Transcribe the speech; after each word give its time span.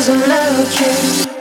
'Cause 0.00 0.08
I 0.08 0.16
love 0.16 1.26
you. 1.26 1.39